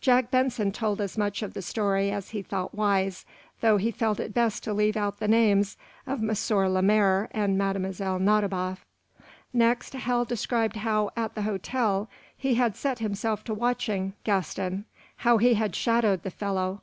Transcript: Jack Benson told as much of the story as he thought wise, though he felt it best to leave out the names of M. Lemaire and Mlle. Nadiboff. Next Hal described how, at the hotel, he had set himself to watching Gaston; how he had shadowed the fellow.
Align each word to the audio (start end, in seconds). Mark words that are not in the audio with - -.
Jack 0.00 0.30
Benson 0.30 0.72
told 0.72 0.98
as 0.98 1.18
much 1.18 1.42
of 1.42 1.52
the 1.52 1.60
story 1.60 2.10
as 2.10 2.30
he 2.30 2.40
thought 2.40 2.74
wise, 2.74 3.26
though 3.60 3.76
he 3.76 3.90
felt 3.90 4.18
it 4.18 4.32
best 4.32 4.64
to 4.64 4.72
leave 4.72 4.96
out 4.96 5.18
the 5.20 5.28
names 5.28 5.76
of 6.06 6.20
M. 6.22 6.32
Lemaire 6.72 7.28
and 7.32 7.58
Mlle. 7.58 8.18
Nadiboff. 8.18 8.86
Next 9.52 9.92
Hal 9.92 10.24
described 10.24 10.76
how, 10.76 11.10
at 11.18 11.34
the 11.34 11.42
hotel, 11.42 12.08
he 12.34 12.54
had 12.54 12.76
set 12.76 13.00
himself 13.00 13.44
to 13.44 13.52
watching 13.52 14.14
Gaston; 14.24 14.86
how 15.16 15.36
he 15.36 15.52
had 15.52 15.76
shadowed 15.76 16.22
the 16.22 16.30
fellow. 16.30 16.80